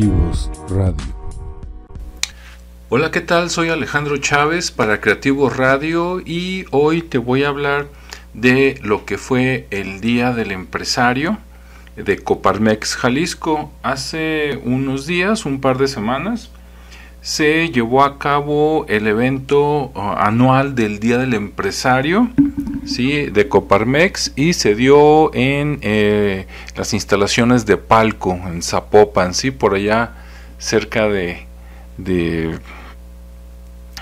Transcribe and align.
Creativos 0.00 0.50
Radio. 0.70 1.14
Hola, 2.88 3.10
¿qué 3.10 3.20
tal? 3.20 3.50
Soy 3.50 3.68
Alejandro 3.68 4.16
Chávez 4.16 4.70
para 4.70 4.98
Creativos 4.98 5.58
Radio 5.58 6.20
y 6.24 6.64
hoy 6.70 7.02
te 7.02 7.18
voy 7.18 7.44
a 7.44 7.48
hablar 7.48 7.86
de 8.32 8.80
lo 8.82 9.04
que 9.04 9.18
fue 9.18 9.66
el 9.70 10.00
Día 10.00 10.32
del 10.32 10.52
Empresario 10.52 11.36
de 11.96 12.18
Coparmex 12.18 12.96
Jalisco. 12.96 13.70
Hace 13.82 14.58
unos 14.64 15.06
días, 15.06 15.44
un 15.44 15.60
par 15.60 15.76
de 15.76 15.86
semanas, 15.86 16.50
se 17.22 17.68
llevó 17.70 18.02
a 18.02 18.18
cabo 18.18 18.86
el 18.88 19.06
evento 19.06 19.90
uh, 19.94 20.14
anual 20.16 20.74
del 20.74 21.00
Día 21.00 21.18
del 21.18 21.34
Empresario 21.34 22.30
¿sí? 22.86 23.26
de 23.26 23.48
Coparmex 23.48 24.32
y 24.36 24.54
se 24.54 24.74
dio 24.74 25.32
en 25.34 25.78
eh, 25.82 26.46
las 26.76 26.94
instalaciones 26.94 27.66
de 27.66 27.76
Palco, 27.76 28.32
en 28.32 28.62
Zapopan, 28.62 29.34
¿sí? 29.34 29.50
por 29.50 29.74
allá 29.74 30.12
cerca 30.58 31.08
de, 31.08 31.46
de, 31.98 32.58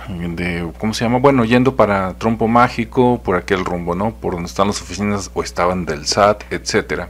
de, 0.08 0.70
¿cómo 0.78 0.94
se 0.94 1.04
llama? 1.04 1.18
Bueno, 1.18 1.44
yendo 1.44 1.76
para 1.76 2.14
Trompo 2.14 2.48
Mágico, 2.48 3.20
por 3.22 3.36
aquel 3.36 3.64
rumbo, 3.64 3.94
¿no? 3.94 4.14
Por 4.14 4.34
donde 4.34 4.48
están 4.48 4.68
las 4.68 4.80
oficinas 4.80 5.30
o 5.34 5.42
estaban 5.42 5.84
del 5.84 6.06
SAT, 6.06 6.44
etcétera. 6.52 7.08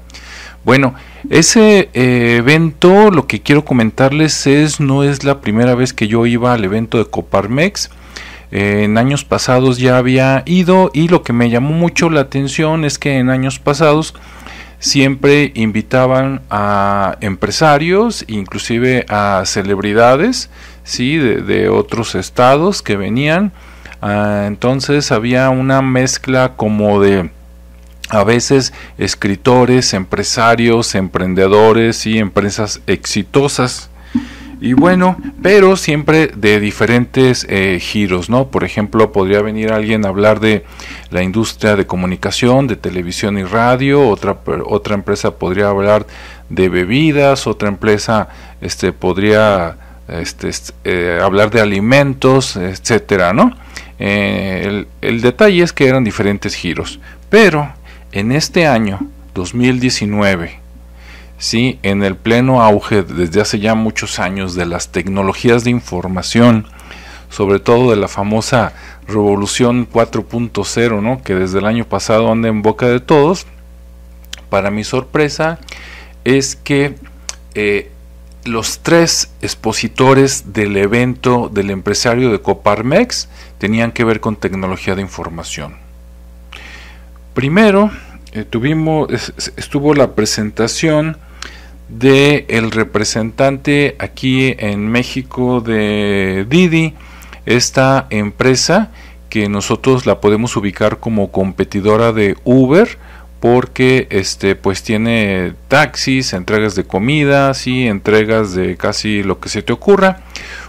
Bueno, 0.69 0.93
ese 1.31 1.89
eh, 1.95 2.37
evento, 2.37 3.11
lo 3.11 3.27
que 3.27 3.41
quiero 3.41 3.65
comentarles 3.65 4.47
es, 4.47 4.81
no 4.81 5.03
es 5.03 5.25
la 5.25 5.41
primera 5.41 5.75
vez 5.75 5.95
que 5.95 6.09
yo 6.09 6.27
iba 6.27 6.53
al 6.53 6.63
evento 6.63 6.99
de 6.99 7.07
Coparmex. 7.07 7.89
Eh, 8.51 8.83
en 8.85 8.99
años 8.99 9.25
pasados 9.25 9.79
ya 9.79 9.97
había 9.97 10.43
ido 10.45 10.91
y 10.93 11.09
lo 11.09 11.23
que 11.23 11.33
me 11.33 11.49
llamó 11.49 11.71
mucho 11.71 12.11
la 12.11 12.21
atención 12.21 12.85
es 12.85 12.99
que 12.99 13.17
en 13.17 13.31
años 13.31 13.59
pasados 13.59 14.13
siempre 14.79 15.53
invitaban 15.55 16.43
a 16.51 17.17
empresarios, 17.23 18.27
inclusive 18.29 19.07
a 19.09 19.45
celebridades, 19.47 20.51
sí, 20.85 21.17
de, 21.17 21.71
otros 21.71 22.15
estados 22.15 22.83
que 22.83 22.99
venían. 22.99 23.53
Ah, 24.03 24.45
entonces 24.47 25.13
había 25.13 25.49
una 25.49 25.81
mezcla 25.81 26.57
como 26.57 27.01
de 27.01 27.31
a 28.09 28.25
veces 28.25 28.73
escritores, 28.97 29.95
empresarios, 29.95 30.95
emprendedores 30.95 32.07
y 32.07 32.19
empresas 32.19 32.81
exitosas. 32.87 33.91
Y 34.61 34.73
bueno, 34.73 35.17
pero 35.41 35.77
siempre 35.77 36.27
de 36.35 36.59
diferentes 36.59 37.47
eh, 37.49 37.79
giros, 37.81 38.29
¿no? 38.29 38.49
Por 38.49 38.65
ejemplo, 38.65 39.13
podría 39.13 39.41
venir 39.41 39.73
alguien 39.73 40.05
a 40.05 40.09
hablar 40.09 40.41
de 40.41 40.65
la 41.11 41.23
industria 41.23 41.77
de 41.77 41.87
comunicación, 41.87 42.67
de 42.67 42.75
televisión 42.75 43.39
y 43.39 43.45
radio, 43.45 44.09
otra, 44.09 44.37
otra 44.67 44.95
empresa 44.95 45.37
podría 45.37 45.69
hablar 45.69 46.07
de 46.49 46.69
bebidas, 46.69 47.47
otra 47.47 47.69
empresa 47.69 48.31
este, 48.61 48.93
podría 48.93 49.77
este, 50.09 50.51
eh, 50.83 51.21
hablar 51.23 51.51
de 51.51 51.61
alimentos, 51.61 52.57
etcétera, 52.57 53.33
¿no? 53.33 53.57
Eh, 54.01 54.63
el, 54.65 54.89
el 55.03 55.21
detalle 55.21 55.63
es 55.63 55.73
que 55.73 55.87
eran 55.87 56.03
diferentes 56.03 56.57
giros, 56.57 56.99
pero 57.31 57.73
en 58.13 58.33
este 58.33 58.67
año 58.67 59.01
2019, 59.35 60.61
sí, 61.39 61.79
en 61.83 62.03
el 62.03 62.17
pleno 62.17 62.63
auge 62.63 63.03
desde 63.03 63.41
hace 63.41 63.59
ya 63.59 63.75
muchos 63.75 64.19
años 64.19 64.55
de 64.55 64.67
las 64.67 64.89
tecnologías 64.89 65.65
de 65.65 65.71
información, 65.71 66.67
sobre 67.31 67.61
todo 67.61 67.91
de 67.91 67.97
la 67.97 68.09
famosa 68.09 68.73
revolución 69.07 69.89
4.0, 69.91 71.03
¿no? 71.03 71.23
que 71.23 71.35
desde 71.35 71.59
el 71.59 71.67
año 71.67 71.85
pasado 71.85 72.33
anda 72.33 72.49
en 72.49 72.63
boca 72.63 72.87
de 72.87 73.01
todos, 73.01 73.47
para 74.49 74.71
mi 74.71 74.85
sorpresa 74.85 75.59
es 76.25 76.57
que 76.57 76.97
eh, 77.55 77.91
los 78.45 78.81
tres 78.81 79.31
expositores 79.43 80.55
del 80.55 80.77
evento 80.77 81.51
del 81.53 81.71
empresario 81.71 82.31
de 82.31 82.41
Coparmex 82.41 83.29
tenían 83.59 83.93
que 83.93 84.05
ver 84.05 84.21
con 84.21 84.37
tecnología 84.37 84.95
de 84.95 85.03
información. 85.03 85.88
Primero 87.39 87.93
eh, 88.33 88.43
tuvimos 88.43 89.33
estuvo 89.57 89.95
la 89.95 90.17
presentación 90.17 91.19
de 91.89 92.47
el 92.49 92.73
representante 92.73 93.95
aquí 94.01 94.57
en 94.59 94.89
México 94.89 95.61
de 95.61 96.45
Didi, 96.49 96.95
esta 97.47 98.09
empresa 98.11 98.91
que 99.31 99.49
nosotros 99.49 100.05
la 100.05 100.21
podemos 100.21 100.57
ubicar 100.57 100.99
como 100.99 101.31
competidora 101.31 102.13
de 102.13 102.37
Uber 102.43 102.99
porque 103.39 104.09
este 104.11 104.57
pues 104.57 104.83
tiene 104.83 105.55
taxis, 105.69 106.33
entregas 106.33 106.75
de 106.75 106.89
comida, 106.89 107.53
y 107.65 107.87
entregas 107.87 108.53
de 108.53 108.77
casi 108.77 109.23
lo 109.23 109.39
que 109.39 109.49
se 109.49 109.63
te 109.63 109.73
ocurra. 109.73 110.25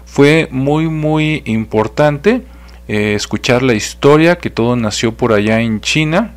Fue 0.05 0.47
muy 0.51 0.87
muy 0.87 1.41
importante 1.45 2.43
eh, 2.87 3.15
escuchar 3.15 3.63
la 3.63 3.73
historia 3.73 4.37
que 4.37 4.51
todo 4.51 4.75
nació 4.75 5.15
por 5.15 5.33
allá 5.33 5.61
en 5.61 5.81
China 5.81 6.35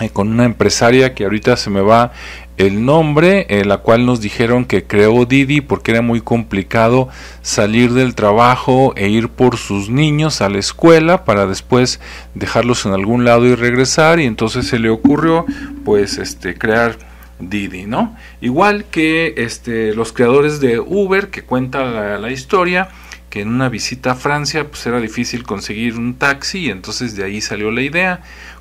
eh, 0.00 0.10
con 0.10 0.28
una 0.28 0.44
empresaria 0.44 1.14
que 1.14 1.24
ahorita 1.24 1.56
se 1.56 1.70
me 1.70 1.80
va 1.80 2.12
el 2.56 2.84
nombre, 2.84 3.46
en 3.48 3.68
la 3.68 3.78
cual 3.78 4.04
nos 4.04 4.20
dijeron 4.20 4.66
que 4.66 4.84
creó 4.84 5.24
Didi 5.24 5.62
porque 5.62 5.92
era 5.92 6.02
muy 6.02 6.20
complicado 6.20 7.08
salir 7.40 7.92
del 7.92 8.14
trabajo 8.14 8.92
e 8.96 9.08
ir 9.08 9.30
por 9.30 9.56
sus 9.56 9.88
niños 9.88 10.42
a 10.42 10.50
la 10.50 10.58
escuela 10.58 11.24
para 11.24 11.46
después 11.46 12.00
dejarlos 12.34 12.84
en 12.84 12.92
algún 12.92 13.24
lado 13.24 13.46
y 13.46 13.54
regresar 13.54 14.20
y 14.20 14.26
entonces 14.26 14.66
se 14.66 14.78
le 14.78 14.90
ocurrió 14.90 15.46
pues 15.84 16.18
este 16.18 16.54
crear 16.54 16.98
Didi, 17.38 17.86
¿no? 17.86 18.14
Igual 18.42 18.84
que 18.84 19.32
este 19.38 19.94
los 19.94 20.12
creadores 20.12 20.60
de 20.60 20.78
Uber 20.80 21.30
que 21.30 21.42
cuenta 21.42 21.82
la, 21.84 22.18
la 22.18 22.30
historia 22.30 22.90
que 23.30 23.40
en 23.40 23.48
una 23.48 23.70
visita 23.70 24.12
a 24.12 24.14
Francia 24.16 24.68
pues 24.68 24.84
era 24.86 25.00
difícil 25.00 25.44
conseguir 25.44 25.96
un 25.96 26.14
taxi 26.14 26.66
y 26.66 26.70
entonces 26.70 27.16
de 27.16 27.24
ahí 27.24 27.40
salió 27.40 27.70
la 27.70 27.80
idea 27.80 28.20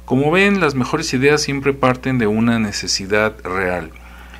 como 0.10 0.32
ven, 0.32 0.60
las 0.60 0.74
mejores 0.74 1.14
ideas 1.14 1.40
siempre 1.40 1.72
parten 1.72 2.18
de 2.18 2.26
una 2.26 2.58
necesidad 2.58 3.36
real. 3.44 3.92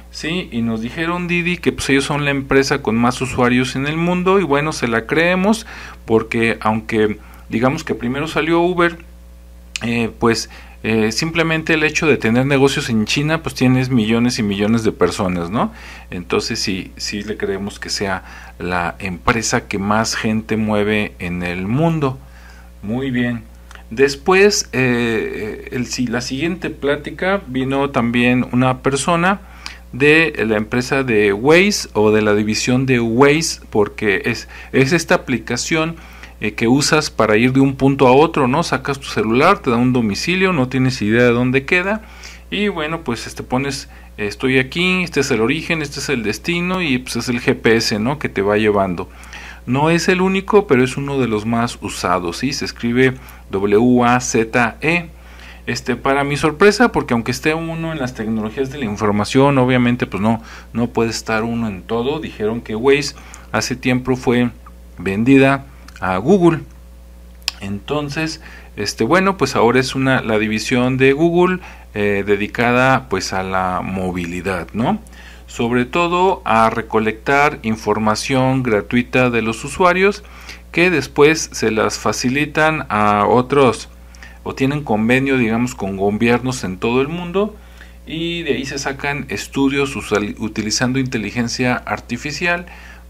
Sí, 0.10 0.50
y 0.52 0.64
nos 0.64 0.82
dijeron 0.82 1.28
Didi 1.28 1.58
que 1.58 1.72
pues 1.72 1.88
ellos 1.92 2.06
son 2.06 2.26
la 2.26 2.32
empresa 2.32 2.82
con 2.82 2.96
más 2.96 3.22
usuarios 3.22 3.76
en 3.76 3.86
el 3.86 3.96
mundo 3.96 4.40
y 4.40 4.44
bueno, 4.44 4.74
se 4.74 4.88
la 4.88 5.06
creemos 5.06 5.68
porque 6.06 6.58
aunque 6.62 7.20
digamos 7.50 7.84
que 7.84 7.94
primero 7.94 8.28
salió 8.28 8.62
Uber, 8.62 8.98
eh, 9.84 10.10
pues 10.18 10.50
eh, 10.82 11.12
simplemente 11.12 11.76
el 11.76 11.84
hecho 11.84 12.08
de 12.08 12.18
tener 12.18 12.48
negocios 12.48 12.90
en 12.90 13.06
China, 13.06 13.44
pues 13.44 13.54
tienes 13.54 13.92
millones 13.92 14.40
y 14.40 14.42
millones 14.42 14.84
de 14.84 14.92
personas, 14.92 15.52
¿no? 15.52 15.72
Entonces 16.10 16.60
sí, 16.60 16.94
sí 16.98 17.22
le 17.22 17.38
creemos 17.38 17.80
que 17.80 17.92
sea 17.92 18.24
la 18.58 18.96
empresa 18.98 19.68
que 19.68 19.78
más 19.78 20.16
gente 20.16 20.58
mueve 20.58 21.14
en 21.20 21.44
el 21.44 21.68
mundo. 21.68 22.18
Muy 22.82 23.12
bien. 23.12 23.44
Después, 23.90 24.70
eh, 24.72 25.70
el, 25.72 25.88
la 26.12 26.22
siguiente 26.22 26.70
plática 26.70 27.42
vino 27.48 27.90
también 27.90 28.48
una 28.52 28.80
persona 28.84 29.42
de 29.92 30.34
la 30.48 30.58
empresa 30.58 31.04
de 31.04 31.34
Waze 31.34 31.90
o 31.94 32.12
de 32.12 32.22
la 32.22 32.36
división 32.36 32.86
de 32.86 33.00
Waze, 33.00 33.62
porque 33.70 34.22
es, 34.26 34.48
es 34.72 34.94
esta 34.94 35.16
aplicación 35.16 35.96
eh, 36.42 36.54
que 36.54 36.68
usas 36.68 37.10
para 37.10 37.38
ir 37.38 37.52
de 37.52 37.60
un 37.60 37.76
punto 37.76 38.08
a 38.08 38.12
otro, 38.12 38.48
¿no? 38.48 38.64
Sacas 38.64 39.00
tu 39.00 39.08
celular, 39.08 39.60
te 39.60 39.72
da 39.72 39.78
un 39.78 39.92
domicilio, 39.92 40.54
no 40.54 40.70
tienes 40.70 41.02
idea 41.02 41.24
de 41.24 41.32
dónde 41.32 41.66
queda, 41.66 42.04
y 42.52 42.68
bueno, 42.68 43.02
pues 43.04 43.24
te 43.24 43.30
este, 43.30 43.44
pones, 43.44 43.90
estoy 44.18 44.60
aquí, 44.60 45.04
este 45.04 45.20
es 45.20 45.32
el 45.32 45.42
origen, 45.42 45.82
este 45.82 46.00
es 46.00 46.10
el 46.10 46.24
destino, 46.24 46.82
y 46.82 47.00
pues 47.00 47.16
es 47.16 47.30
el 47.30 47.40
GPS, 47.42 48.00
¿no? 48.00 48.20
Que 48.20 48.30
te 48.30 48.42
va 48.42 48.58
llevando. 48.58 49.10
No 49.70 49.92
es 49.92 50.10
el 50.10 50.22
único, 50.22 50.66
pero 50.66 50.84
es 50.84 50.98
uno 50.98 51.20
de 51.20 51.28
los 51.28 51.46
más 51.46 51.78
usados. 51.82 52.38
¿sí? 52.38 52.54
Se 52.54 52.66
escribe 52.66 53.14
W-A-Z-E. 53.52 55.10
Este, 55.68 55.96
para 55.96 56.24
mi 56.24 56.38
sorpresa, 56.38 56.92
porque 56.92 57.14
aunque 57.14 57.30
esté 57.30 57.54
uno 57.54 57.92
en 57.92 58.00
las 58.00 58.16
tecnologías 58.16 58.72
de 58.72 58.80
la 58.80 58.86
información, 58.86 59.60
obviamente 59.60 60.08
pues 60.08 60.24
no, 60.24 60.42
no 60.74 60.88
puede 60.88 61.12
estar 61.12 61.44
uno 61.44 61.68
en 61.68 61.84
todo. 61.84 62.20
Dijeron 62.20 62.62
que 62.62 62.76
Waze 62.76 63.14
hace 63.52 63.76
tiempo 63.76 64.16
fue 64.16 64.50
vendida 64.98 65.68
a 66.00 66.18
Google. 66.18 66.62
Entonces, 67.62 68.42
este, 68.76 69.04
bueno, 69.04 69.38
pues 69.38 69.56
ahora 69.56 69.80
es 69.80 69.94
una, 69.94 70.24
la 70.24 70.40
división 70.40 70.98
de 70.98 71.14
Google 71.14 71.60
eh, 71.94 72.24
dedicada 72.26 73.08
pues 73.08 73.34
a 73.34 73.44
la 73.44 73.82
movilidad, 73.84 74.70
¿no? 74.74 75.00
Sobre 75.50 75.86
todo 75.86 76.44
a 76.46 76.70
recolectar 76.70 77.60
información 77.64 78.62
gratuita 78.62 79.32
de 79.32 79.42
los 79.42 79.66
usuarios 79.66 80.24
que 80.72 80.92
después 80.92 81.50
se 81.52 81.72
las 81.72 81.98
facilitan 81.98 82.86
a 82.90 83.26
otros 83.28 83.90
o 84.44 84.54
tienen 84.54 84.84
convenio 84.84 85.38
digamos 85.38 85.74
con 85.74 85.98
gobiernos 85.98 86.64
en 86.64 86.78
todo 86.78 87.02
el 87.02 87.08
mundo 87.08 87.56
y 88.06 88.44
de 88.44 88.54
ahí 88.54 88.66
se 88.66 88.78
sacan 88.78 89.26
estudios 89.30 89.96
utilizando 89.96 91.00
inteligencia 91.00 91.76
artificial 91.76 92.68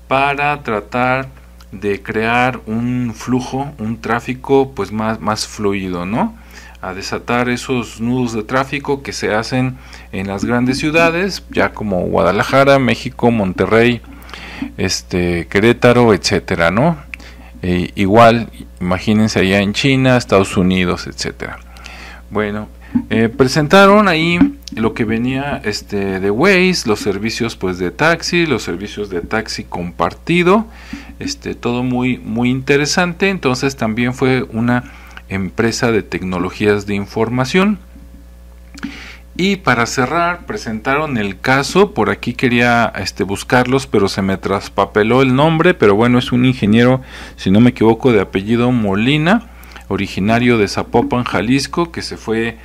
para 0.07 0.63
tratar 0.63 1.27
de 1.71 2.01
crear 2.01 2.61
un 2.65 3.13
flujo, 3.15 3.71
un 3.77 4.01
tráfico 4.01 4.71
pues 4.75 4.91
más, 4.91 5.19
más 5.19 5.47
fluido, 5.47 6.05
¿no? 6.05 6.35
a 6.81 6.93
desatar 6.93 7.49
esos 7.49 7.99
nudos 7.99 8.33
de 8.33 8.43
tráfico 8.43 9.03
que 9.03 9.11
se 9.11 9.33
hacen 9.33 9.77
en 10.13 10.27
las 10.27 10.45
grandes 10.45 10.77
ciudades, 10.77 11.43
ya 11.49 11.73
como 11.73 11.99
Guadalajara, 12.03 12.79
México, 12.79 13.31
Monterrey 13.31 14.01
este 14.77 15.47
Querétaro, 15.47 16.13
etcétera, 16.13 16.71
¿no? 16.71 16.97
E 17.61 17.91
igual, 17.95 18.49
imagínense 18.79 19.39
allá 19.39 19.59
en 19.59 19.73
China, 19.73 20.17
Estados 20.17 20.55
Unidos, 20.55 21.07
etcétera. 21.07 21.59
Bueno, 22.29 22.69
eh, 23.09 23.29
presentaron 23.29 24.07
ahí 24.07 24.39
lo 24.75 24.93
que 24.93 25.05
venía 25.05 25.61
este 25.63 26.19
de 26.19 26.31
Waze, 26.31 26.87
los 26.87 26.99
servicios 26.99 27.55
pues 27.55 27.77
de 27.77 27.91
taxi, 27.91 28.45
los 28.45 28.63
servicios 28.63 29.09
de 29.09 29.21
taxi 29.21 29.63
compartido, 29.63 30.65
este 31.19 31.55
todo 31.55 31.83
muy 31.83 32.17
muy 32.17 32.49
interesante. 32.49 33.29
Entonces 33.29 33.75
también 33.75 34.13
fue 34.13 34.43
una 34.43 34.91
empresa 35.29 35.91
de 35.91 36.03
tecnologías 36.03 36.85
de 36.85 36.95
información. 36.95 37.79
Y 39.41 39.55
para 39.55 39.85
cerrar, 39.85 40.45
presentaron 40.45 41.17
el 41.17 41.39
caso, 41.39 41.93
por 41.93 42.09
aquí 42.09 42.33
quería 42.33 42.91
este, 42.97 43.23
buscarlos, 43.23 43.87
pero 43.87 44.09
se 44.09 44.21
me 44.21 44.35
traspapeló 44.35 45.21
el 45.21 45.33
nombre, 45.33 45.73
pero 45.73 45.95
bueno, 45.95 46.19
es 46.19 46.33
un 46.33 46.43
ingeniero, 46.43 47.01
si 47.37 47.49
no 47.49 47.61
me 47.61 47.69
equivoco, 47.69 48.11
de 48.11 48.19
apellido 48.19 48.69
Molina, 48.73 49.43
originario 49.87 50.57
de 50.57 50.67
Zapopan, 50.67 51.23
Jalisco, 51.23 51.89
que 51.89 52.01
se 52.01 52.17
fue 52.17 52.57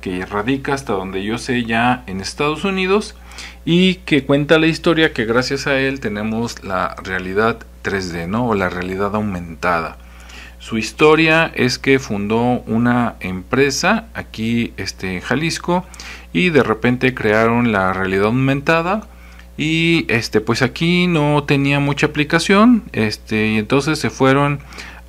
que 0.00 0.24
radica 0.24 0.74
hasta 0.74 0.92
donde 0.92 1.24
yo 1.24 1.38
sé 1.38 1.64
ya 1.64 2.04
en 2.06 2.20
Estados 2.20 2.64
Unidos 2.64 3.16
y 3.64 3.96
que 3.96 4.24
cuenta 4.24 4.58
la 4.58 4.68
historia 4.68 5.12
que 5.12 5.24
gracias 5.24 5.66
a 5.66 5.78
él 5.78 5.98
tenemos 5.98 6.62
la 6.62 6.94
realidad 7.02 7.58
3D, 7.82 8.28
¿no? 8.28 8.46
O 8.46 8.54
la 8.54 8.68
realidad 8.68 9.14
aumentada. 9.16 9.98
Su 10.60 10.78
historia 10.78 11.50
es 11.54 11.78
que 11.78 11.98
fundó 11.98 12.62
una 12.66 13.16
empresa 13.20 14.06
aquí 14.14 14.74
este, 14.76 15.14
en 15.14 15.20
Jalisco 15.22 15.86
y 16.32 16.50
de 16.50 16.62
repente 16.62 17.14
crearon 17.14 17.72
la 17.72 17.92
realidad 17.92 18.26
aumentada 18.26 19.08
y 19.56 20.06
este 20.08 20.40
pues 20.40 20.62
aquí 20.62 21.06
no 21.06 21.44
tenía 21.44 21.80
mucha 21.80 22.06
aplicación 22.06 22.84
este 22.92 23.48
y 23.48 23.58
entonces 23.58 23.98
se 23.98 24.10
fueron 24.10 24.60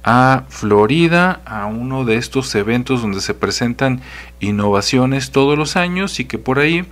a 0.03 0.43
Florida 0.49 1.41
a 1.45 1.65
uno 1.65 2.05
de 2.05 2.15
estos 2.15 2.53
eventos 2.55 3.01
donde 3.01 3.21
se 3.21 3.33
presentan 3.33 4.01
innovaciones 4.39 5.31
todos 5.31 5.57
los 5.57 5.75
años 5.75 6.19
y 6.19 6.25
que 6.25 6.37
por 6.37 6.59
ahí 6.59 6.85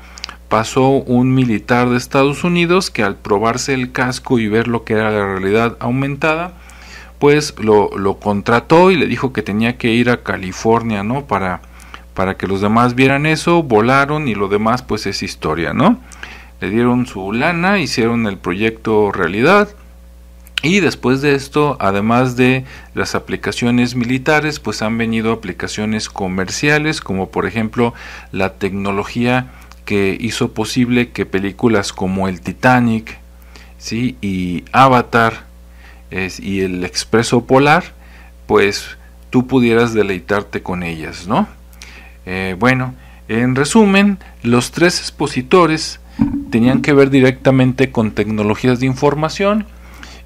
pasó 0.47 0.89
un 0.89 1.33
militar 1.33 1.89
de 1.89 1.97
Estados 1.97 2.43
Unidos 2.43 2.91
que 2.91 3.03
al 3.03 3.15
probarse 3.15 3.73
el 3.73 3.91
casco 3.91 4.39
y 4.39 4.47
ver 4.47 4.67
lo 4.67 4.83
que 4.83 4.93
era 4.93 5.11
la 5.11 5.25
realidad 5.25 5.77
aumentada 5.79 6.53
pues 7.19 7.55
lo, 7.59 7.89
lo, 7.97 8.17
contrató 8.19 8.91
y 8.91 8.95
le 8.95 9.05
dijo 9.05 9.33
que 9.33 9.43
tenía 9.43 9.77
que 9.77 9.89
ir 9.89 10.09
a 10.09 10.23
California, 10.23 11.03
¿no? 11.03 11.25
Para, 11.25 11.61
para 12.13 12.37
que 12.37 12.47
los 12.47 12.61
demás 12.61 12.95
vieran 12.95 13.25
eso, 13.25 13.61
volaron 13.61 14.29
y 14.29 14.35
lo 14.35 14.47
demás 14.47 14.83
pues 14.83 15.05
es 15.05 15.21
historia, 15.21 15.73
¿no? 15.73 15.99
Le 16.61 16.69
dieron 16.69 17.05
su 17.05 17.33
lana, 17.33 17.79
hicieron 17.79 18.25
el 18.25 18.37
proyecto 18.37 19.11
realidad 19.11 19.67
y 20.61 20.81
después 20.81 21.21
de 21.21 21.35
esto, 21.35 21.77
además 21.79 22.35
de 22.35 22.65
las 22.93 23.15
aplicaciones 23.15 23.95
militares, 23.95 24.59
pues 24.59 24.81
han 24.81 24.97
venido 24.97 25.31
aplicaciones 25.31 26.09
comerciales, 26.09 26.99
como 26.99 27.29
por 27.29 27.45
ejemplo 27.45 27.93
la 28.31 28.55
tecnología 28.55 29.51
que 29.85 30.17
hizo 30.19 30.53
posible 30.53 31.11
que 31.11 31.25
películas 31.25 31.93
como 31.93 32.27
el 32.27 32.41
Titanic, 32.41 33.19
¿sí? 33.77 34.17
y 34.21 34.65
Avatar, 34.73 35.45
y 36.11 36.61
el 36.61 36.83
expreso 36.83 37.45
polar, 37.45 37.93
pues 38.45 38.97
tú 39.29 39.47
pudieras 39.47 39.93
deleitarte 39.93 40.61
con 40.61 40.83
ellas, 40.83 41.27
¿no? 41.27 41.47
Eh, 42.25 42.55
bueno, 42.59 42.95
en 43.27 43.55
resumen, 43.55 44.17
los 44.43 44.71
tres 44.71 44.99
expositores 44.99 45.99
tenían 46.51 46.81
que 46.81 46.93
ver 46.93 47.11
directamente 47.11 47.91
con 47.91 48.11
tecnologías 48.11 48.79
de 48.79 48.87
información 48.87 49.65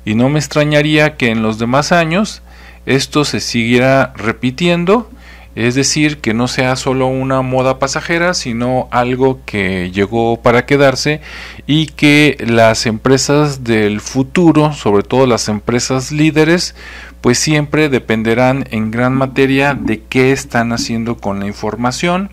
y 0.05 0.15
no 0.15 0.29
me 0.29 0.39
extrañaría 0.39 1.17
que 1.17 1.29
en 1.29 1.41
los 1.41 1.59
demás 1.59 1.91
años 1.91 2.41
esto 2.85 3.25
se 3.25 3.39
siguiera 3.39 4.13
repitiendo 4.15 5.09
es 5.55 5.75
decir, 5.75 6.17
que 6.17 6.33
no 6.33 6.47
sea 6.47 6.75
solo 6.75 7.05
una 7.05 7.44
moda 7.44 7.77
pasajera, 7.77 8.33
sino 8.33 8.88
algo 8.89 9.41
que 9.45 9.91
llegó 9.91 10.41
para 10.41 10.65
quedarse 10.65 11.21
y 11.67 11.88
que 11.88 12.38
las 12.47 12.88
empresas 12.88 13.63
del 13.63 14.01
futuro, 14.01 14.73
sobre 14.73 15.03
todo 15.03 15.27
las 15.27 15.50
empresas 15.50 16.11
líderes, 16.11 16.75
pues 17.21 17.38
siempre 17.38 17.89
dependerán 17.89 18.65
en 18.71 18.89
gran 18.89 19.13
materia 19.13 19.75
de 19.75 20.01
qué 20.01 20.31
están 20.31 20.73
haciendo 20.73 21.17
con 21.17 21.39
la 21.39 21.45
información, 21.45 22.31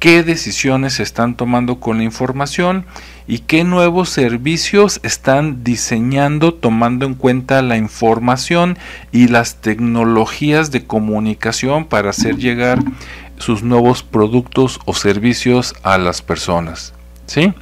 qué 0.00 0.22
decisiones 0.24 0.94
se 0.94 1.04
están 1.04 1.36
tomando 1.36 1.78
con 1.78 1.98
la 1.98 2.04
información 2.04 2.86
y 3.28 3.40
qué 3.40 3.62
nuevos 3.62 4.08
servicios 4.08 4.98
están 5.02 5.62
diseñando 5.62 6.54
tomando 6.54 7.06
en 7.06 7.14
cuenta 7.14 7.62
la 7.62 7.76
información 7.76 8.78
y 9.12 9.28
las 9.28 9.56
tecnologías 9.56 10.72
de 10.72 10.86
comunicación 10.86 11.84
para 11.84 12.10
hacer 12.10 12.38
llegar 12.38 12.80
sus 13.36 13.62
nuevos 13.62 14.02
productos 14.02 14.80
o 14.86 14.94
servicios 14.94 15.74
a 15.82 15.98
las 15.98 16.22
personas. 16.22 16.94
¿Sí? 17.26 17.52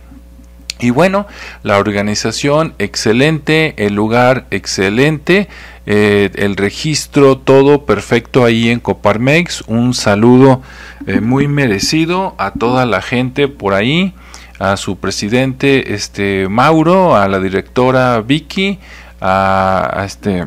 Y 0.81 0.91
bueno, 0.91 1.27
la 1.65 1.79
organización 1.79 2.75
excelente, 2.79 3.75
el 3.85 3.95
lugar 3.95 4.47
excelente, 4.51 5.49
eh, 5.91 6.29
el 6.35 6.57
registro 6.57 7.39
todo 7.39 7.87
perfecto 7.87 8.45
ahí 8.45 8.69
en 8.69 8.79
Coparmex. 8.79 9.63
Un 9.69 9.95
saludo 9.95 10.61
eh, 11.07 11.23
muy 11.23 11.49
merecido 11.49 12.35
a 12.37 12.51
toda 12.51 12.85
la 12.85 13.01
gente 13.01 13.49
por 13.49 13.73
ahí 13.73 14.13
a 14.59 14.77
su 14.77 14.99
presidente 14.99 15.95
este 15.95 16.47
Mauro, 16.51 17.17
a 17.17 17.27
la 17.27 17.41
directora 17.41 18.21
Vicky, 18.21 18.79
a, 19.23 20.03
este 20.05 20.47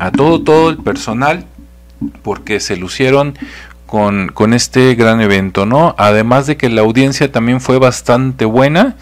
a 0.00 0.10
todo 0.10 0.42
todo 0.42 0.70
el 0.70 0.78
personal 0.78 1.46
porque 2.24 2.58
se 2.58 2.76
lucieron 2.76 3.38
con, 3.86 4.26
con, 4.34 4.54
este 4.54 4.96
gran 4.96 5.20
evento, 5.20 5.66
¿no? 5.66 5.94
Además 5.98 6.48
de 6.48 6.56
que 6.56 6.68
la 6.68 6.80
audiencia 6.80 7.30
también 7.30 7.60
fue 7.60 7.78
bastante 7.78 8.44
buena. 8.44 8.96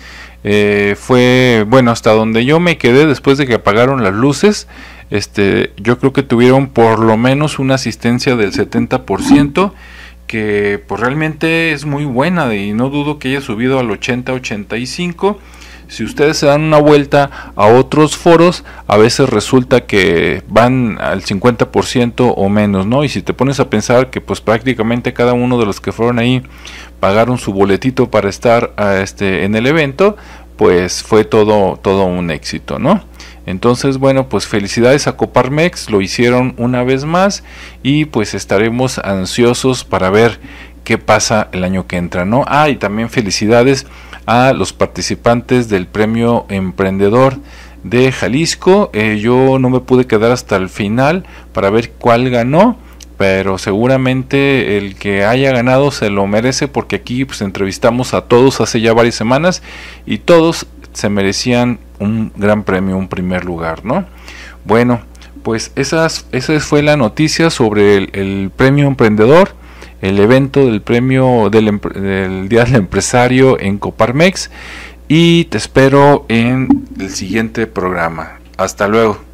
Eh, 0.45 0.97
fue 0.99 1.65
bueno 1.67 1.93
hasta 1.93 2.11
donde 2.11 2.45
yo 2.45 2.61
me 2.61 2.77
quedé 2.77 3.07
después 3.07 3.39
de 3.39 3.47
que 3.47 3.55
apagaron 3.55 4.03
las 4.03 4.13
luces 4.13 4.67
este 5.13 5.73
yo 5.77 5.99
creo 5.99 6.13
que 6.13 6.23
tuvieron 6.23 6.69
por 6.69 6.99
lo 6.99 7.17
menos 7.19 7.59
una 7.59 7.75
asistencia 7.75 8.35
del 8.35 8.53
70% 8.53 9.73
que 10.27 10.83
pues 10.89 10.99
realmente 10.99 11.73
es 11.73 11.85
muy 11.85 12.07
buena 12.07 12.55
y 12.55 12.73
no 12.73 12.89
dudo 12.89 13.19
que 13.19 13.29
haya 13.29 13.43
subido 13.43 13.79
al 13.79 13.89
80-85. 13.89 15.37
Si 15.89 16.05
ustedes 16.05 16.39
se 16.39 16.47
dan 16.47 16.63
una 16.63 16.79
vuelta 16.79 17.53
a 17.55 17.67
otros 17.67 18.17
foros, 18.17 18.65
a 18.87 18.97
veces 18.97 19.29
resulta 19.29 19.83
que 19.83 20.43
van 20.49 20.97
al 21.03 21.23
50% 21.23 22.33
o 22.35 22.49
menos, 22.49 22.87
¿no? 22.87 23.05
Y 23.05 23.11
si 23.11 23.21
te 23.21 23.35
pones 23.35 23.61
a 23.61 23.69
pensar 23.69 24.09
que 24.09 24.23
pues 24.23 24.41
prácticamente 24.41 25.13
cada 25.13 25.35
uno 25.35 25.59
de 25.59 25.67
los 25.67 25.83
que 25.83 25.93
fueron 25.93 26.19
ahí 26.19 26.43
pagaron 26.99 27.37
su 27.37 27.53
boletito 27.53 28.11
para 28.11 28.31
estar 28.31 28.73
este, 29.03 29.45
en 29.45 29.55
el 29.55 29.67
evento, 29.67 30.17
pues 30.57 31.03
fue 31.03 31.25
todo, 31.25 31.79
todo 31.83 32.05
un 32.05 32.31
éxito, 32.31 32.79
¿no? 32.79 33.05
Entonces, 33.47 33.99
bueno, 33.99 34.29
pues 34.29 34.47
felicidades 34.47 35.07
a 35.07 35.17
Coparmex, 35.17 35.91
lo 35.91 36.01
hicieron 36.01 36.55
una 36.59 36.85
vez 36.85 37.05
más 37.05 37.43
y 37.83 38.05
pues 38.05 38.35
estaremos 38.35 38.99
ansiosos 38.99 39.85
para 39.85 40.11
ver 40.11 40.39
qué 40.85 40.99
pasa 40.99 41.49
el 41.53 41.65
año 41.65 41.87
que 41.87 41.97
entra, 41.97 42.25
¿no? 42.25 42.45
Ah, 42.47 42.69
y 42.69 42.77
también 42.77 43.11
felicidades 43.11 43.87
a 44.27 44.53
los 44.53 44.73
participantes 44.73 45.69
del 45.69 45.87
premio 45.87 46.47
emprendedor 46.49 47.39
de 47.83 48.13
Jalisco. 48.13 48.91
Eh, 48.93 49.19
yo 49.21 49.59
no 49.59 49.71
me 49.71 49.81
pude 49.81 50.07
quedar 50.07 50.31
hasta 50.31 50.57
el 50.57 50.69
final 50.69 51.25
para 51.53 51.71
ver 51.71 51.91
cuál 51.93 52.31
ganó, 52.31 52.79
pero 53.19 53.59
seguramente 53.59 54.79
el 54.79 54.97
que 54.97 55.25
haya 55.25 55.53
ganado 55.53 55.91
se 55.91 56.11
lo 56.11 56.27
merece 56.27 56.69
porque 56.69 56.97
aquí 56.97 57.25
pues 57.25 57.41
entrevistamos 57.41 58.15
a 58.15 58.23
todos 58.23 58.61
hace 58.61 58.81
ya 58.81 58.93
varias 58.93 59.15
semanas 59.15 59.63
y 60.07 60.19
todos 60.19 60.67
se 60.93 61.09
merecían 61.09 61.79
un 62.03 62.33
gran 62.37 62.65
premio, 62.65 62.97
un 62.97 63.09
primer 63.09 63.45
lugar, 63.45 63.85
¿no? 63.85 64.05
Bueno, 64.65 65.01
pues 65.43 65.73
esas, 65.77 66.27
esa 66.33 66.59
fue 66.61 66.83
la 66.83 66.97
noticia 66.97 67.51
sobre 67.51 67.97
el, 67.97 68.51
premio 68.55 68.87
emprendedor, 68.87 69.55
el 70.01 70.19
evento 70.19 70.67
del 70.67 70.83
premio 70.83 71.49
del, 71.51 71.81
del, 71.95 72.49
Día 72.49 72.65
del 72.65 72.77
Empresario 72.77 73.59
en 73.59 73.79
Coparmex 73.79 74.51
y 75.09 75.45
te 75.47 75.59
espero 75.59 76.27
en 76.29 76.87
el 76.99 77.11
siguiente 77.11 77.67
programa. 77.67 78.39
Hasta 78.57 78.89
luego. 78.89 79.32